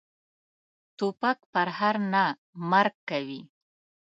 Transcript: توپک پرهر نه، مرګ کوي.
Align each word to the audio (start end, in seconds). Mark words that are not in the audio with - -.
توپک 0.97 1.39
پرهر 1.53 1.95
نه، 2.13 2.25
مرګ 2.71 2.95
کوي. 3.09 3.41